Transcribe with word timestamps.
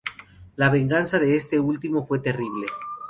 La 0.55 0.71
venganza 0.71 1.19
de 1.19 1.35
este 1.35 1.59
último 1.59 2.03
fue 2.07 2.17
terrible. 2.17 2.65